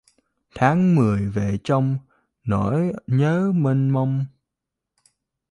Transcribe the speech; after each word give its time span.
Tháng 0.55 0.95
Mười 0.95 1.27
về 1.27 1.57
trong 1.63 1.97
nỗi 2.43 2.93
nhớ 3.07 3.51
mênh 3.55 3.89
mông 3.89 4.25